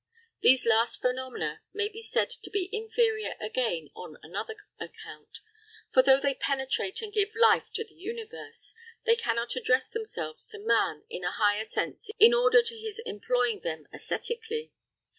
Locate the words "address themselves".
9.55-10.47